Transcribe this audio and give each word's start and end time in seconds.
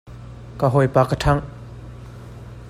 Ka 0.59 0.65
hawipa 0.73 1.01
ka 1.09 1.15
ṭhangh. 1.21 1.45